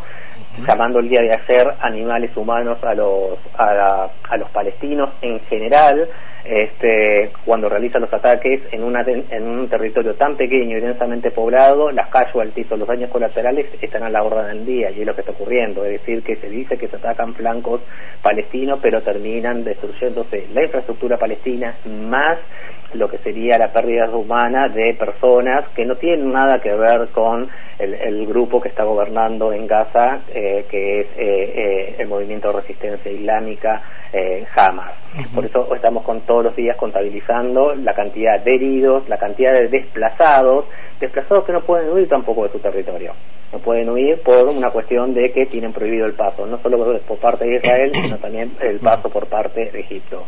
llamando 0.66 1.00
el 1.00 1.08
día 1.08 1.20
de 1.20 1.32
ayer 1.32 1.74
animales 1.80 2.36
humanos 2.36 2.78
a 2.82 2.94
los, 2.94 3.38
a, 3.58 4.36
los 4.38 4.50
palestinos 4.50 5.10
en 5.20 5.40
general, 5.40 6.08
este, 6.44 7.32
cuando 7.44 7.68
realizan 7.68 8.02
los 8.02 8.12
ataques 8.12 8.62
en, 8.70 8.84
una, 8.84 9.02
en 9.02 9.42
un 9.42 9.68
territorio 9.68 10.14
tan 10.14 10.36
pequeño 10.36 10.78
y 10.78 10.80
densamente 10.80 11.30
poblado, 11.30 11.90
las 11.90 12.08
casualties 12.08 12.70
o 12.70 12.76
los 12.76 12.86
daños 12.86 13.10
colaterales 13.10 13.66
están 13.82 14.04
a 14.04 14.10
la 14.10 14.22
orden 14.22 14.46
del 14.46 14.64
día 14.64 14.90
y 14.90 15.00
es 15.00 15.06
lo 15.06 15.14
que 15.14 15.22
está 15.22 15.32
ocurriendo. 15.32 15.84
Es 15.84 16.00
decir, 16.00 16.22
que 16.22 16.36
se 16.36 16.48
dice 16.48 16.78
que 16.78 16.88
se 16.88 16.96
atacan 16.96 17.34
flancos 17.34 17.82
palestinos, 18.22 18.78
pero 18.80 19.02
terminan 19.02 19.64
destruyéndose 19.64 20.46
la 20.54 20.64
infraestructura 20.64 21.18
palestina 21.18 21.74
más 21.84 22.38
lo 22.96 23.08
que 23.08 23.18
sería 23.18 23.58
la 23.58 23.72
pérdida 23.72 24.08
humana 24.10 24.68
de 24.68 24.94
personas 24.94 25.68
que 25.74 25.84
no 25.84 25.96
tienen 25.96 26.32
nada 26.32 26.60
que 26.60 26.72
ver 26.72 27.08
con 27.12 27.48
el, 27.78 28.26
grupo 28.26 28.60
que 28.60 28.68
está 28.68 28.84
gobernando 28.84 29.52
en 29.52 29.66
Gaza, 29.66 30.20
eh, 30.34 30.66
que 30.70 31.00
es 31.00 31.06
eh, 31.16 31.18
eh, 31.18 31.96
el 31.98 32.08
movimiento 32.08 32.48
de 32.48 32.60
resistencia 32.60 33.10
islámica 33.10 33.82
Hamas. 34.56 34.94
Por 35.34 35.44
eso 35.44 35.74
estamos 35.74 36.02
con 36.04 36.22
todos 36.22 36.44
los 36.44 36.56
días 36.56 36.76
contabilizando 36.78 37.74
la 37.74 37.92
cantidad 37.92 38.40
de 38.42 38.54
heridos, 38.54 39.06
la 39.08 39.18
cantidad 39.18 39.52
de 39.52 39.68
desplazados, 39.68 40.64
desplazados 41.00 41.44
que 41.44 41.52
no 41.52 41.60
pueden 41.62 41.90
huir 41.90 42.08
tampoco 42.08 42.44
de 42.44 42.52
su 42.52 42.58
territorio. 42.58 43.12
no 43.52 43.58
pueden 43.60 43.88
huir 43.90 44.20
por 44.22 44.48
una 44.48 44.70
cuestión 44.70 45.14
de 45.14 45.32
que 45.32 45.46
tienen 45.46 45.72
prohibido 45.72 46.06
el 46.06 46.14
paso, 46.14 46.46
no 46.46 46.58
solo 46.58 47.00
por 47.06 47.18
parte 47.18 47.44
de 47.44 47.56
Israel, 47.56 47.92
sino 47.94 48.18
también 48.18 48.52
el 48.60 48.80
paso 48.80 49.08
por 49.08 49.26
parte 49.26 49.70
de 49.70 49.80
Egipto. 49.80 50.26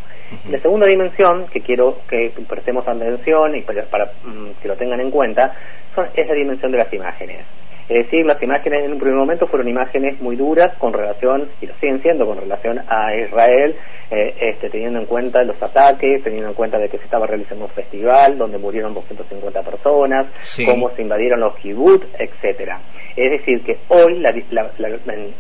La 0.51 0.61
segunda 0.61 0.87
dimensión 0.87 1.47
que 1.49 1.61
quiero 1.61 1.97
que 2.09 2.33
prestemos 2.49 2.87
atención 2.87 3.57
y 3.57 3.63
para, 3.63 3.85
para 3.85 4.13
mm, 4.23 4.61
que 4.63 4.69
lo 4.69 4.77
tengan 4.77 5.01
en 5.01 5.11
cuenta 5.11 5.55
son, 5.95 6.07
es 6.15 6.27
la 6.27 6.35
dimensión 6.35 6.71
de 6.71 6.79
las 6.79 6.93
imágenes. 6.93 7.45
Es 7.89 8.05
decir, 8.05 8.27
las 8.27 8.43
imágenes 8.43 8.85
en 8.85 8.93
un 8.93 8.99
primer 8.99 9.17
momento 9.17 9.47
fueron 9.47 9.67
imágenes 9.67 10.21
muy 10.21 10.37
duras 10.37 10.77
con 10.79 10.93
relación, 10.93 11.49
y 11.63 11.67
lo 11.67 11.75
siguen 11.77 12.03
siendo 12.03 12.27
con 12.27 12.37
relación 12.37 12.81
a 12.87 13.17
Israel, 13.17 13.77
eh, 14.11 14.35
este, 14.41 14.69
teniendo 14.69 14.99
en 15.01 15.07
cuenta 15.07 15.43
los 15.43 15.63
ataques, 15.63 16.23
teniendo 16.23 16.49
en 16.49 16.55
cuenta 16.55 16.79
de 16.79 16.89
que 16.89 16.99
se 16.99 17.05
estaba 17.05 17.27
realizando 17.27 17.65
un 17.65 17.71
festival 17.71 18.37
donde 18.37 18.59
murieron 18.59 18.93
250 18.93 19.63
personas, 19.63 20.27
cómo 20.67 20.91
se 20.91 21.03
invadieron 21.03 21.41
los 21.41 21.57
kibbutz, 21.57 22.07
etcétera. 22.19 22.81
Es 23.17 23.31
decir, 23.33 23.65
que 23.65 23.79
hoy, 23.89 24.23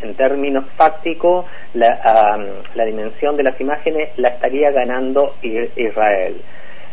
en, 0.02 0.14
términos 0.16 0.64
fácticos, 0.76 1.46
la, 1.74 2.38
la 2.74 2.84
dimensión 2.84 3.36
de 3.36 3.42
las 3.42 3.60
imágenes 3.60 4.10
la 4.16 4.28
estaría 4.28 4.70
ganando 4.70 5.34
Israel. 5.42 6.42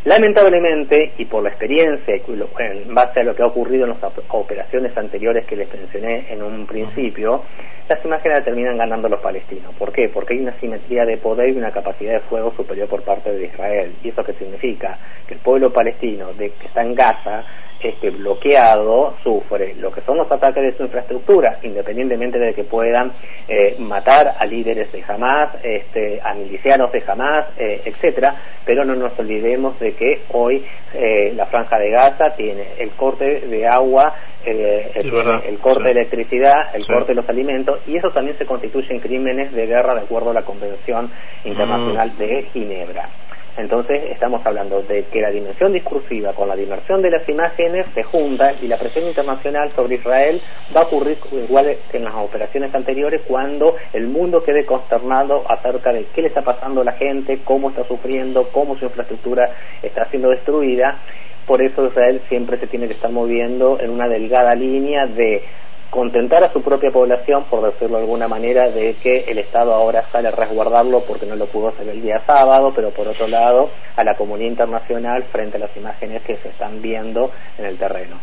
Lamentablemente, 0.06 1.14
y 1.18 1.26
por 1.26 1.42
la 1.42 1.50
experiencia, 1.50 2.14
en 2.16 2.94
base 2.94 3.22
a 3.22 3.24
lo 3.24 3.36
que 3.36 3.42
ha 3.42 3.48
ocurrido 3.48 3.86
en 3.86 3.90
las 3.90 4.14
operaciones 4.30 4.96
anteriores 4.96 5.48
que 5.48 5.56
les 5.56 5.68
mencioné 5.74 6.32
en 6.32 6.44
un 6.44 6.68
principio, 6.68 7.42
las 7.90 8.06
imágenes 8.06 8.44
terminan 8.44 8.78
ganando 8.78 9.10
los 9.10 9.20
palestinos. 9.20 9.74
¿Por 9.80 9.92
qué? 9.92 10.10
Porque 10.10 10.36
hay 10.36 10.42
una 10.42 10.60
simetría 10.60 11.06
de 11.06 11.18
poder 11.18 11.50
y 11.50 11.58
una 11.58 11.72
capacidad 11.72 12.14
de 12.14 12.20
fuego 12.20 12.54
superior 12.56 12.88
por 12.88 13.02
parte 13.02 13.32
de 13.32 13.46
Israel. 13.46 13.96
¿Y 14.04 14.10
eso 14.10 14.24
qué 14.24 14.34
significa? 14.34 14.96
Que 15.28 15.34
el 15.34 15.40
pueblo 15.40 15.74
palestino 15.74 16.34
de, 16.34 16.52
que 16.52 16.68
está 16.68 16.84
en 16.84 16.94
Gaza 16.94 17.44
este, 17.90 18.10
bloqueado 18.10 19.16
sufre 19.24 19.76
lo 19.76 19.92
que 19.92 20.02
son 20.02 20.18
los 20.18 20.32
ataques 20.32 20.64
de 20.64 20.78
su 20.78 20.84
infraestructura, 20.84 21.60
independientemente 21.64 22.40
de 22.40 22.54
que 22.54 22.64
puedan 22.64 23.12
eh, 23.48 23.76
matar 23.80 24.36
a 24.38 24.46
líderes 24.46 24.92
de 24.92 25.04
Hamas, 25.08 25.56
este, 25.64 26.20
a 26.24 26.34
milicianos 26.34 26.92
de 26.92 27.04
Hamas, 27.08 27.48
eh, 27.58 27.82
etcétera, 27.86 28.36
pero 28.66 28.84
no 28.84 28.96
nos 28.96 29.18
olvidemos 29.20 29.80
de 29.80 29.94
que 29.94 30.22
hoy 30.32 30.66
eh, 30.94 31.34
la 31.36 31.46
franja 31.46 31.78
de 31.78 31.92
Gaza 31.92 32.36
tiene 32.36 32.74
el 32.80 32.92
corte 32.92 33.42
de 33.42 33.68
agua, 33.68 34.16
el, 34.46 35.60
corte 35.60 35.86
de 35.86 35.92
electricidad, 35.92 36.76
el 36.76 36.86
corte 36.86 37.14
de 37.14 37.16
los 37.16 37.30
alimentos, 37.30 37.82
y 37.88 37.98
eso 37.98 38.10
también 38.12 38.38
se 38.38 38.46
constituye 38.46 38.94
en 38.94 39.00
crímenes 39.00 39.52
de 39.52 39.66
guerra 39.66 39.96
de 39.96 40.02
acuerdo 40.02 40.32
a 40.32 40.34
la 40.34 40.44
Convención 40.44 41.10
Internacional 41.44 42.12
mm. 42.14 42.18
de 42.18 42.44
Ginebra. 42.54 43.10
Entonces 43.58 44.04
estamos 44.12 44.46
hablando 44.46 44.82
de 44.82 45.04
que 45.06 45.22
la 45.22 45.32
dimensión 45.32 45.72
discursiva 45.72 46.34
con 46.34 46.50
la 46.50 46.56
dimensión 46.56 47.02
de 47.02 47.10
las 47.10 47.28
imágenes 47.30 47.86
se 47.94 48.04
juntan 48.04 48.56
y 48.62 48.68
la 48.68 48.78
presión 48.78 49.06
internacional 49.06 49.72
sobre 49.72 49.96
Israel 49.96 50.42
va 50.76 50.82
a 50.82 50.84
ocurrir 50.84 51.18
igual 51.32 51.76
que 51.90 51.98
en 51.98 52.04
las 52.04 52.16
operaciones 52.16 52.74
anteriores 52.76 53.22
cuando 53.26 53.76
el 53.94 54.08
mundo 54.08 54.44
quede 54.44 54.66
consternado 54.66 55.44
acerca 55.50 55.94
de 55.94 56.06
qué 56.14 56.22
le 56.22 56.28
está 56.28 56.42
pasando 56.42 56.82
a 56.82 56.86
la 56.86 56.94
gente, 56.94 57.40
cómo 57.44 57.70
está 57.70 57.86
sufriendo, 57.86 58.50
cómo 58.52 58.78
su 58.78 58.86
infraestructura 58.86 59.50
está 59.82 60.06
siendo 60.10 60.30
destruida. 60.30 61.00
Por 61.48 61.62
eso 61.62 61.86
Israel 61.86 62.22
siempre 62.28 62.58
se 62.58 62.68
tiene 62.68 62.88
que 62.88 62.94
estar 62.94 63.12
moviendo 63.12 63.80
en 63.80 63.92
una 63.92 64.10
delgada 64.10 64.56
línea 64.56 65.06
de 65.06 65.44
contentar 65.90 66.44
a 66.44 66.52
su 66.52 66.62
propia 66.62 66.92
población, 66.92 67.46
por 67.46 67.62
decirlo 67.62 67.98
de 67.98 68.04
alguna 68.04 68.28
manera, 68.28 68.70
de 68.70 68.96
que 68.96 69.26
el 69.28 69.38
Estado 69.40 69.74
ahora 69.74 70.06
sale 70.12 70.28
a 70.28 70.32
resguardarlo 70.32 71.06
porque 71.06 71.26
no 71.26 71.36
lo 71.36 71.48
pudo 71.48 71.70
hacer 71.70 71.88
el 71.88 72.02
día 72.02 72.22
sábado, 72.26 72.72
pero 72.76 72.92
por 72.92 73.08
otro 73.08 73.28
lado, 73.28 73.70
a 73.96 74.04
la 74.04 74.16
comunidad 74.16 74.50
internacional 74.50 75.24
frente 75.32 75.58
a 75.58 75.62
las 75.62 75.76
imágenes 75.78 76.22
que 76.24 76.38
se 76.38 76.50
están 76.50 76.82
viendo 76.82 77.32
en 77.58 77.66
el 77.66 77.78
terreno. 77.78 78.20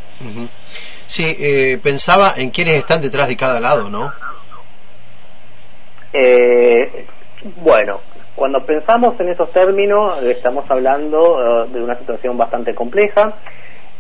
Sí, 1.07 1.35
eh, 1.38 1.78
pensaba 1.83 2.35
en 2.37 2.50
quiénes 2.50 2.75
están 2.75 3.00
detrás 3.00 3.28
de 3.28 3.37
cada 3.37 3.61
lado, 3.61 3.88
¿no? 3.88 4.12
Eh, 6.12 7.07
bueno, 7.57 8.00
cuando 8.35 8.64
pensamos 8.64 9.19
en 9.21 9.31
esos 9.31 9.50
términos, 9.52 10.23
estamos 10.25 10.71
hablando 10.71 11.38
eh, 11.38 11.69
de 11.71 11.83
una 11.83 11.99
situación 11.99 12.37
bastante 12.37 12.75
compleja. 12.75 13.35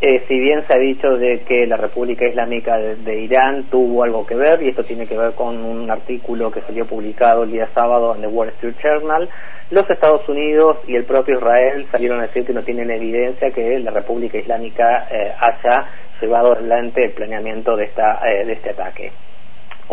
Eh, 0.04 0.24
si 0.26 0.36
bien 0.36 0.66
se 0.66 0.74
ha 0.74 0.78
dicho 0.78 1.16
de 1.16 1.42
que 1.46 1.64
la 1.64 1.76
República 1.76 2.26
Islámica 2.26 2.76
de, 2.76 3.20
Irán 3.20 3.66
tuvo 3.70 4.02
algo 4.02 4.26
que 4.26 4.34
ver, 4.34 4.60
y 4.60 4.70
esto 4.70 4.82
tiene 4.82 5.06
que 5.06 5.16
ver 5.16 5.36
con 5.36 5.64
un 5.64 5.88
artículo 5.92 6.50
que 6.50 6.60
salió 6.62 6.84
publicado 6.86 7.44
el 7.44 7.52
día 7.52 7.68
sábado 7.72 8.12
en 8.16 8.22
The 8.22 8.26
Wall 8.26 8.48
Street 8.48 8.74
Journal, 8.82 9.30
los 9.70 9.88
Estados 9.88 10.28
Unidos 10.28 10.78
y 10.88 10.96
el 10.96 11.04
propio 11.04 11.36
Israel 11.36 11.86
salieron 11.92 12.18
a 12.18 12.26
decir 12.26 12.44
que 12.44 12.52
no 12.52 12.64
tienen 12.64 12.90
evidencia 12.90 13.52
que 13.52 13.78
la 13.78 13.92
República 13.92 14.38
Islámica 14.38 15.06
eh, 15.08 15.34
haya 15.38 15.86
llevado 16.20 16.54
adelante 16.54 17.04
el 17.04 17.12
planeamiento 17.12 17.76
de, 17.76 17.84
esta, 17.84 18.28
eh, 18.28 18.44
de 18.44 18.54
este 18.54 18.70
ataque. 18.70 19.12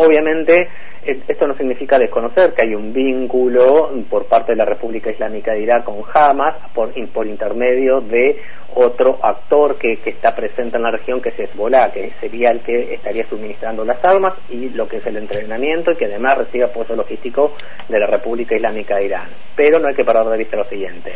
Obviamente, 0.02 0.66
esto 1.04 1.46
no 1.46 1.54
significa 1.58 1.98
desconocer 1.98 2.54
que 2.54 2.62
hay 2.62 2.74
un 2.74 2.90
vínculo 2.90 3.90
por 4.08 4.24
parte 4.24 4.52
de 4.52 4.56
la 4.56 4.64
República 4.64 5.10
Islámica 5.10 5.52
de 5.52 5.60
Irak 5.60 5.84
con 5.84 5.96
Hamas 6.14 6.56
por, 6.72 6.90
intermedio 7.26 8.00
de 8.00 8.40
otro 8.76 9.18
actor 9.22 9.76
que, 9.76 9.98
está 10.06 10.34
presente 10.34 10.78
en 10.78 10.84
la 10.84 10.90
región, 10.90 11.20
que 11.20 11.28
es 11.28 11.38
Hezbollah, 11.38 11.92
que 11.92 12.12
sería 12.18 12.48
el 12.48 12.60
que 12.60 12.94
estaría 12.94 13.28
suministrando 13.28 13.84
las 13.84 14.02
armas 14.02 14.32
y 14.48 14.70
lo 14.70 14.88
que 14.88 14.96
es 14.96 15.06
el 15.06 15.18
entrenamiento 15.18 15.92
y 15.92 15.96
que 15.96 16.06
además 16.06 16.38
recibe 16.38 16.64
apoyo 16.64 16.96
logístico 16.96 17.52
de 17.86 17.98
la 17.98 18.06
República 18.06 18.56
Islámica 18.56 18.96
de 18.96 19.04
Irán. 19.04 19.28
Pero 19.54 19.80
no 19.80 19.88
hay 19.88 19.94
que 19.94 20.04
parar 20.04 20.26
de 20.30 20.38
vista 20.38 20.56
lo 20.56 20.64
siguiente. 20.64 21.12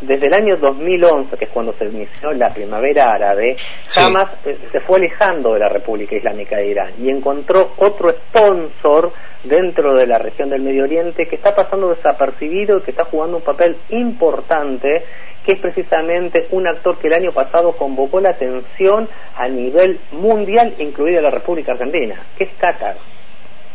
Desde 0.00 0.28
el 0.28 0.34
año 0.34 0.56
2011, 0.56 1.36
que 1.36 1.44
es 1.44 1.50
cuando 1.50 1.74
se 1.74 1.84
inició 1.84 2.32
la 2.32 2.48
primavera 2.48 3.10
árabe, 3.10 3.56
Hamas 3.96 4.28
eh, 4.46 4.56
se 4.72 4.80
fue 4.80 4.98
alejando 4.98 5.52
de 5.52 5.58
la 5.58 5.68
República 5.68 6.16
Islámica 6.16 6.56
de 6.56 6.68
Irán 6.68 6.92
y 6.98 7.10
encontró 7.10 7.72
otro 7.76 8.08
sponsor 8.10 9.12
dentro 9.44 9.94
de 9.94 10.06
la 10.06 10.18
región 10.18 10.48
del 10.48 10.62
Medio 10.62 10.84
Oriente 10.84 11.26
que 11.26 11.36
está 11.36 11.54
pasando 11.54 11.90
desapercibido 11.90 12.78
y 12.78 12.82
que 12.82 12.92
está 12.92 13.04
jugando 13.04 13.36
un 13.36 13.42
papel 13.42 13.76
importante 13.90 15.04
que 15.44 15.52
es 15.52 15.60
precisamente 15.60 16.48
un 16.50 16.66
actor 16.66 16.98
que 16.98 17.08
el 17.08 17.14
año 17.14 17.32
pasado 17.32 17.72
convocó 17.72 18.20
la 18.20 18.30
atención 18.30 19.08
a 19.34 19.48
nivel 19.48 20.00
mundial, 20.12 20.74
incluida 20.78 21.20
la 21.20 21.30
República 21.30 21.72
Argentina, 21.72 22.16
que 22.36 22.44
es 22.44 22.50
Qatar. 22.58 22.96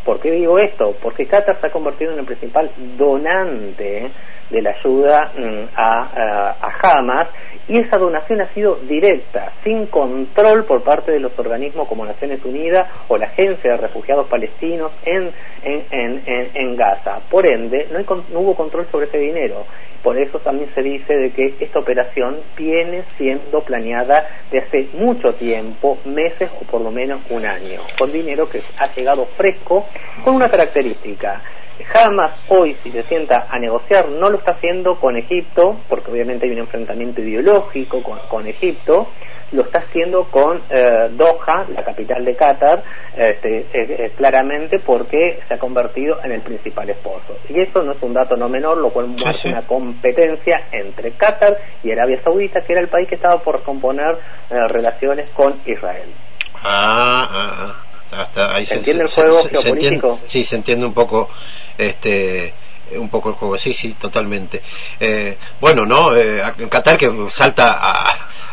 ¿Por 0.05 0.19
qué 0.19 0.31
digo 0.31 0.59
esto? 0.59 0.95
Porque 1.01 1.25
Qatar 1.25 1.59
se 1.59 1.67
ha 1.67 1.71
convertido 1.71 2.13
en 2.13 2.19
el 2.19 2.25
principal 2.25 2.71
donante 2.95 4.11
de 4.51 4.61
la 4.61 4.69
ayuda 4.71 5.31
mm, 5.35 5.63
a, 5.75 6.55
a, 6.61 6.75
Hamas 6.83 7.29
y 7.67 7.79
esa 7.79 7.97
donación 7.97 8.41
ha 8.41 8.53
sido 8.53 8.75
directa, 8.75 9.53
sin 9.63 9.87
control 9.87 10.65
por 10.65 10.83
parte 10.83 11.11
de 11.11 11.19
los 11.19 11.37
organismos 11.39 11.87
como 11.87 12.05
Naciones 12.05 12.45
Unidas 12.45 12.87
o 13.07 13.17
la 13.17 13.25
Agencia 13.25 13.71
de 13.71 13.77
Refugiados 13.77 14.27
Palestinos 14.27 14.91
en, 15.03 15.31
en, 15.63 16.21
en, 16.27 16.51
en 16.53 16.75
Gaza. 16.75 17.21
Por 17.31 17.47
ende, 17.47 17.87
no, 17.91 17.97
hay, 17.97 18.05
no 18.31 18.39
hubo 18.41 18.55
control 18.55 18.85
sobre 18.91 19.07
ese 19.07 19.17
dinero. 19.17 19.65
Por 20.05 20.19
eso 20.19 20.37
también 20.37 20.69
se 20.75 20.83
dice 20.83 21.15
de 21.15 21.31
que 21.31 21.55
esta 21.59 21.79
operación 21.79 22.37
viene 22.55 23.05
siendo 23.17 23.61
planeada 23.61 24.23
de 24.51 24.59
hace 24.59 24.87
mucho 24.93 25.33
tiempo, 25.33 25.97
meses 26.05 26.51
o 26.61 26.63
por 26.65 26.81
lo 26.81 26.91
menos 26.91 27.21
un 27.31 27.43
año, 27.43 27.81
con 27.97 28.11
dinero 28.11 28.47
que 28.47 28.61
ha 28.77 28.93
llegado 28.93 29.25
fresco, 29.35 29.87
con 30.23 30.35
una 30.35 30.47
característica. 30.47 31.41
Jamás 31.87 32.39
hoy, 32.49 32.77
si 32.83 32.91
se 32.91 33.01
sienta 33.05 33.47
a 33.49 33.57
negociar, 33.57 34.09
no 34.09 34.29
lo 34.29 34.37
está 34.37 34.51
haciendo 34.51 34.99
con 34.99 35.17
Egipto, 35.17 35.79
porque 35.89 36.11
obviamente 36.11 36.45
hay 36.45 36.51
un 36.51 36.59
enfrentamiento 36.59 37.21
ideológico 37.21 38.03
con, 38.03 38.45
Egipto, 38.45 39.07
lo 39.51 39.61
está 39.63 39.81
haciendo 39.81 40.25
con 40.25 40.61
eh, 40.69 41.09
Doha, 41.11 41.65
la 41.73 41.83
capital 41.83 42.25
de 42.25 42.35
Qatar, 42.35 42.83
este, 43.15 43.59
eh, 43.59 43.67
eh, 43.73 44.11
claramente 44.15 44.79
porque 44.79 45.39
se 45.47 45.53
ha 45.53 45.59
convertido 45.59 46.23
en 46.23 46.31
el 46.31 46.41
principal 46.41 46.89
esposo. 46.89 47.37
Y 47.49 47.59
eso 47.61 47.83
no 47.83 47.93
es 47.93 48.01
un 48.01 48.13
dato 48.13 48.35
no 48.35 48.49
menor, 48.49 48.77
lo 48.77 48.89
cual 48.91 49.07
muestra 49.07 49.51
una 49.51 49.67
competencia 49.67 50.67
entre 50.71 51.11
Qatar 51.11 51.57
y 51.83 51.91
Arabia 51.91 52.21
Saudita, 52.23 52.61
que 52.61 52.73
era 52.73 52.81
el 52.81 52.89
país 52.89 53.07
que 53.07 53.15
estaba 53.15 53.41
por 53.41 53.63
componer 53.63 54.17
relaciones 54.49 55.29
con 55.31 55.59
Israel. 55.65 56.09
Ah, 56.55 57.27
ah, 57.31 58.27
ah 58.35 58.55
ahí 58.55 58.65
¿Se, 58.65 58.75
entiende 58.75 59.03
el 59.03 59.09
juego 59.09 59.37
geopolítico? 59.49 60.19
sí, 60.25 60.43
se 60.43 60.55
entiende 60.55 60.85
un 60.85 60.93
poco 60.93 61.29
este 61.77 62.53
un 62.97 63.09
poco 63.09 63.29
el 63.29 63.35
juego, 63.35 63.57
sí, 63.57 63.73
sí, 63.73 63.93
totalmente. 63.93 64.61
Eh, 64.99 65.37
bueno, 65.59 65.85
¿no? 65.85 66.15
Eh, 66.15 66.41
Qatar 66.69 66.97
que 66.97 67.11
salta 67.29 67.93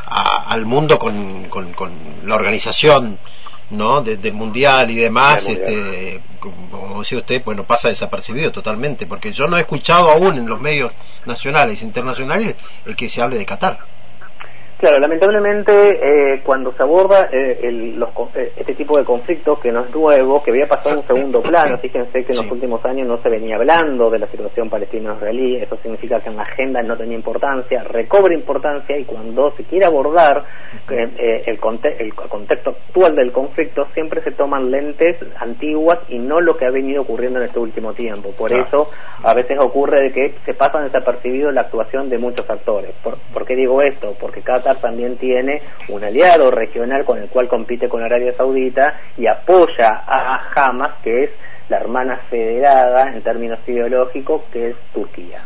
al 0.06 0.66
mundo 0.66 0.98
con, 0.98 1.48
con, 1.48 1.72
la 2.24 2.34
organización 2.34 3.18
¿no? 3.70 4.02
del 4.02 4.32
mundial 4.34 4.90
y 4.90 4.96
demás, 4.96 5.48
este, 5.48 6.20
como 6.38 7.00
decía 7.00 7.18
usted, 7.18 7.42
bueno, 7.44 7.64
pasa 7.64 7.88
desapercibido 7.88 8.52
totalmente, 8.52 9.06
porque 9.06 9.32
yo 9.32 9.46
no 9.46 9.56
he 9.56 9.60
escuchado 9.60 10.10
aún 10.10 10.36
en 10.38 10.46
los 10.46 10.60
medios 10.60 10.92
nacionales 11.24 11.80
e 11.80 11.84
internacionales 11.84 12.56
el 12.84 12.96
que 12.96 13.08
se 13.08 13.22
hable 13.22 13.38
de 13.38 13.46
Qatar. 13.46 13.78
Claro, 14.82 14.98
lamentablemente 14.98 15.72
eh, 15.72 16.40
cuando 16.42 16.72
se 16.72 16.82
aborda 16.82 17.28
eh, 17.30 17.56
el, 17.62 18.00
los, 18.00 18.10
eh, 18.34 18.50
este 18.56 18.74
tipo 18.74 18.98
de 18.98 19.04
conflictos, 19.04 19.60
que 19.60 19.70
no 19.70 19.84
es 19.84 19.94
nuevo, 19.94 20.42
que 20.42 20.50
había 20.50 20.66
pasado 20.66 20.90
en 20.90 20.98
un 20.98 21.06
segundo 21.06 21.40
plano, 21.50 21.78
fíjense 21.78 22.22
que 22.22 22.32
en 22.32 22.38
los 22.38 22.50
últimos 22.50 22.84
años 22.84 23.06
no 23.06 23.22
se 23.22 23.28
venía 23.28 23.54
hablando 23.54 24.10
de 24.10 24.18
la 24.18 24.26
situación 24.26 24.68
palestino-israelí, 24.68 25.58
eso 25.58 25.76
significa 25.76 26.18
que 26.18 26.30
en 26.30 26.36
la 26.36 26.42
agenda 26.42 26.82
no 26.82 26.96
tenía 26.96 27.14
importancia, 27.14 27.84
recobra 27.84 28.34
importancia 28.34 28.98
y 28.98 29.04
cuando 29.04 29.52
se 29.52 29.62
quiere 29.62 29.84
abordar 29.84 30.42
el, 30.90 31.12
el, 31.46 31.60
contexto 31.60 32.70
actual 32.70 33.14
del 33.14 33.30
conflicto, 33.30 33.86
siempre 33.94 34.20
se 34.22 34.32
toman 34.32 34.68
lentes 34.68 35.16
antiguas 35.38 36.00
y 36.08 36.18
no 36.18 36.40
lo 36.40 36.56
que 36.56 36.66
ha 36.66 36.70
venido 36.72 37.02
ocurriendo 37.02 37.38
en 37.38 37.44
este 37.44 37.60
último 37.60 37.92
tiempo. 37.92 38.32
Por 38.32 38.52
eso 38.52 38.90
a 39.22 39.32
veces 39.32 39.60
ocurre 39.60 40.08
de 40.08 40.12
que 40.12 40.34
se 40.44 40.54
pasa 40.54 40.80
desapercibido 40.80 41.52
la 41.52 41.60
actuación 41.60 42.10
de 42.10 42.18
muchos 42.18 42.50
actores. 42.50 42.90
¿Por, 43.04 43.16
¿por 43.32 43.46
qué 43.46 43.54
digo 43.54 43.80
esto? 43.80 44.16
Porque 44.18 44.40
cada 44.40 44.71
también 44.80 45.16
tiene 45.16 45.60
un 45.88 46.04
aliado 46.04 46.50
regional 46.50 47.04
con 47.04 47.18
el 47.18 47.28
cual 47.28 47.48
compite 47.48 47.88
con 47.88 48.02
Arabia 48.02 48.32
Saudita 48.34 49.00
y 49.16 49.26
apoya 49.26 50.02
a 50.06 50.50
Hamas, 50.54 50.92
que 51.02 51.24
es 51.24 51.30
la 51.68 51.78
hermana 51.78 52.18
federada 52.28 53.12
en 53.14 53.22
términos 53.22 53.58
ideológicos, 53.66 54.42
que 54.52 54.70
es 54.70 54.76
Turquía. 54.92 55.42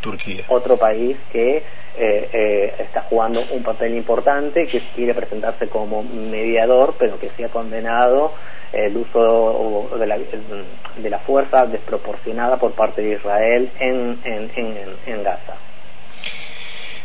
Turquía. 0.00 0.44
Otro 0.48 0.76
país 0.76 1.16
que 1.32 1.56
eh, 1.56 1.62
eh, 1.96 2.74
está 2.78 3.02
jugando 3.02 3.42
un 3.52 3.62
papel 3.62 3.94
importante, 3.96 4.66
que 4.66 4.80
quiere 4.94 5.14
presentarse 5.14 5.68
como 5.68 6.02
mediador, 6.02 6.94
pero 6.98 7.18
que 7.18 7.28
se 7.28 7.44
ha 7.44 7.48
condenado 7.48 8.32
el 8.72 8.96
uso 8.96 9.88
de 9.98 10.06
la, 10.06 10.18
de 10.18 11.10
la 11.10 11.18
fuerza 11.20 11.66
desproporcionada 11.66 12.56
por 12.58 12.72
parte 12.72 13.02
de 13.02 13.14
Israel 13.14 13.70
en, 13.78 14.18
en, 14.24 14.50
en, 14.56 14.96
en 15.06 15.22
Gaza. 15.22 15.54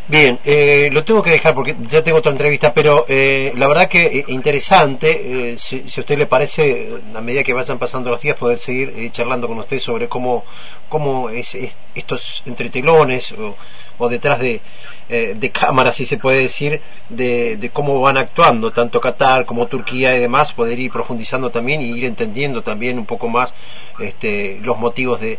Bien, 0.09 0.39
eh, 0.43 0.89
lo 0.91 1.03
tengo 1.03 1.21
que 1.21 1.29
dejar 1.29 1.53
porque 1.53 1.75
ya 1.87 2.03
tengo 2.03 2.17
otra 2.17 2.31
entrevista, 2.31 2.73
pero 2.73 3.05
eh, 3.07 3.53
la 3.55 3.67
verdad 3.67 3.87
que 3.87 4.07
eh, 4.07 4.25
interesante, 4.29 5.51
eh, 5.51 5.59
si, 5.59 5.87
si, 5.87 5.99
a 5.99 6.01
usted 6.01 6.17
le 6.17 6.25
parece, 6.25 6.89
a 7.13 7.21
medida 7.21 7.43
que 7.43 7.53
vayan 7.53 7.77
pasando 7.77 8.09
los 8.09 8.19
días, 8.19 8.35
poder 8.35 8.57
seguir 8.57 8.91
eh, 8.97 9.11
charlando 9.11 9.47
con 9.47 9.59
usted 9.59 9.77
sobre 9.77 10.09
cómo, 10.09 10.45
cómo 10.89 11.29
es, 11.29 11.53
es 11.53 11.77
estos 11.93 12.41
entretelones 12.47 13.33
o, 13.33 13.55
o 13.99 14.09
detrás 14.09 14.39
de, 14.39 14.61
de 15.09 15.51
cámaras, 15.51 15.97
si 15.97 16.05
se 16.05 16.17
puede 16.17 16.39
decir, 16.41 16.81
de, 17.09 17.57
de, 17.57 17.69
cómo 17.69 17.99
van 18.01 18.17
actuando, 18.17 18.71
tanto 18.71 19.01
Qatar 19.01 19.45
como 19.45 19.67
Turquía 19.67 20.15
y 20.15 20.19
demás, 20.19 20.53
poder 20.53 20.79
ir 20.79 20.91
profundizando 20.91 21.51
también 21.51 21.81
y 21.81 21.91
ir 21.91 22.05
entendiendo 22.05 22.61
también 22.63 22.97
un 22.97 23.05
poco 23.05 23.27
más 23.27 23.53
este, 23.99 24.59
los 24.63 24.77
motivos 24.77 25.19
de, 25.19 25.37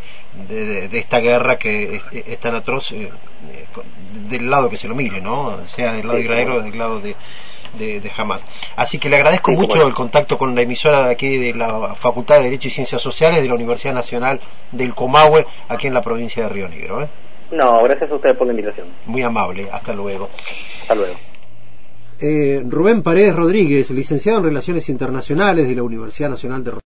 de, 0.49 0.89
de 0.89 0.99
esta 0.99 1.19
guerra 1.21 1.57
que 1.59 1.97
es, 1.97 2.03
es 2.13 2.39
tan 2.39 2.55
atroz 2.55 2.93
del 4.29 4.51
lado 4.51 4.60
que 4.69 4.77
se 4.77 4.89
lo 4.89 4.95
mire, 4.95 5.21
¿no? 5.21 5.57
Sea 5.67 5.93
del 5.93 6.07
lado 6.07 6.19
de 6.19 6.25
Israel 6.25 6.51
o 6.51 6.63
del 6.63 6.77
lado 6.79 7.01
de, 7.01 7.17
de, 7.79 8.01
de, 8.01 8.11
Hamas. 8.17 8.45
Así 8.77 8.99
que 8.99 9.09
le 9.09 9.17
agradezco 9.17 9.53
sí, 9.53 9.57
mucho 9.57 9.77
bueno. 9.77 9.89
el 9.89 9.95
contacto 9.95 10.37
con 10.37 10.55
la 10.55 10.63
emisora 10.63 11.07
de 11.07 11.13
aquí 11.13 11.37
de 11.37 11.55
la 11.55 11.95
Facultad 11.95 12.37
de 12.39 12.45
Derecho 12.45 12.69
y 12.69 12.71
Ciencias 12.73 13.01
Sociales 13.01 13.43
de 13.43 13.49
la 13.49 13.55
Universidad 13.55 13.95
Nacional 13.95 14.41
del 14.73 14.95
Comahue, 14.95 15.47
aquí 15.69 15.87
en 15.87 15.95
la 15.95 16.03
provincia 16.03 16.43
de 16.43 16.49
Río 16.49 16.69
Negro. 16.69 17.03
¿eh? 17.03 17.09
No, 17.53 17.83
gracias 17.83 18.11
a 18.11 18.15
usted 18.15 18.37
por 18.37 18.47
la 18.47 18.53
invitación. 18.53 18.89
Muy 19.07 19.23
amable, 19.23 19.69
hasta 19.71 19.93
luego. 19.93 20.29
Hasta 20.83 20.95
luego. 20.95 21.15
Eh, 22.23 22.63
Rubén 22.67 23.03
Paredes 23.03 23.35
Rodríguez, 23.35 23.91
licenciado 23.91 24.39
en 24.39 24.45
Relaciones 24.45 24.91
Internacionales 24.91 25.67
de 25.67 25.75
la 25.75 25.83
Universidad 25.83 26.29
Nacional 26.29 26.63
de 26.63 26.71